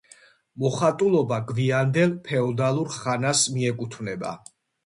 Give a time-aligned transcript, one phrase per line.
[0.63, 4.37] მოხატულობა გვიანდელ ფეოდალურ ხანას მიეკუთვნება.